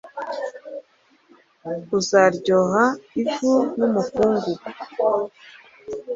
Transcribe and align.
Uzaryoha 1.97 2.85
ivu 3.21 3.53
n'umukungugu 3.77 4.67